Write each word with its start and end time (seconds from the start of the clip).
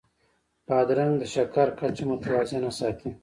بادرنګ 0.67 1.13
د 1.19 1.23
شکر 1.33 1.67
کچه 1.79 2.03
متوازنه 2.09 2.69
ساتي. 2.79 3.09